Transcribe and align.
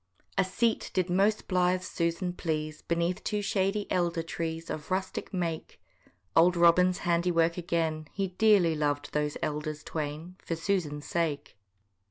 A 0.35 0.43
seat 0.43 0.89
did 0.95 1.11
most 1.11 1.47
blithe 1.47 1.83
Susan 1.83 2.33
please, 2.33 2.81
Beneath 2.81 3.23
two 3.23 3.43
shady 3.43 3.85
elder 3.91 4.23
trees, 4.23 4.71
Of 4.71 4.89
rustic 4.89 5.31
make: 5.31 5.79
Old 6.35 6.57
Robin's 6.57 6.97
handiwork 7.05 7.55
again, 7.55 8.07
He 8.11 8.29
dearly 8.29 8.73
lov'd 8.73 9.11
those 9.13 9.37
elders 9.43 9.83
twain 9.83 10.37
For 10.43 10.55
Susan's 10.55 11.05
sake. 11.05 11.55